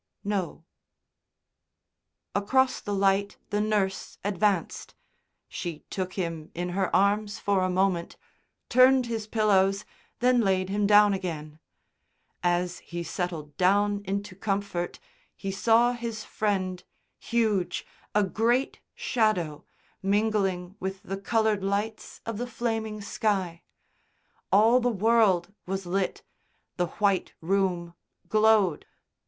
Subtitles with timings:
[0.23, 0.65] "No."
[2.33, 4.95] Across the light the nurse advanced.
[5.47, 8.17] She took him in her arms for a moment,
[8.67, 9.85] turned his pillows,
[10.19, 11.59] then layed him down again.
[12.41, 14.99] As he settled down into comfort
[15.37, 16.83] he saw his Friend,
[17.19, 19.65] huge, a great shadow,
[20.01, 23.61] mingling with the coloured lights of the flaming sky.
[24.51, 26.23] All the world was lit,
[26.77, 27.93] the white room
[28.27, 28.87] glowed.